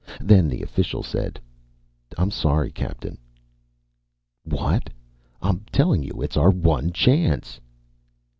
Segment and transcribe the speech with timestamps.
[0.19, 1.39] Then the official said,
[2.17, 3.19] "I'm sorry, Captain."
[4.43, 4.89] "What?
[5.43, 7.59] I'm telling you it's our one chance!"